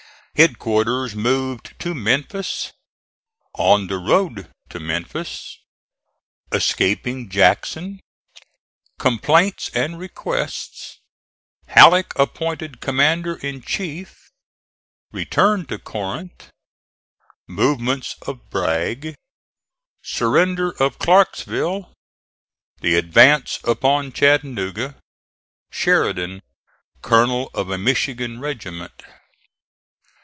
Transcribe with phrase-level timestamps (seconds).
[0.33, 2.71] HEADQUARTERS MOVED TO MEMPHIS
[3.53, 5.59] ON THE ROAD TO MEMPHIS
[6.51, 7.99] ESCAPING JACKSON
[8.97, 10.97] COMPLAINTS AND REQUESTS
[11.67, 14.31] HALLECK APPOINTED COMMANDER IN CHIEF
[15.11, 16.47] RETURN TO CORINTH
[17.47, 19.13] MOVEMENTS OF BRAGG
[20.01, 21.93] SURRENDER OF CLARKSVILLE
[22.79, 24.95] THE ADVANCE UPON CHATTANOOGA
[25.71, 26.41] SHERIDAN
[27.03, 29.03] COLONEL OF A MICHIGAN REGIMENT.